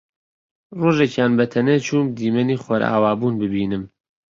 [0.79, 3.83] ڕۆژێکیان بەتەنێ چووم دیمەنی خۆرئاوابوون ببینم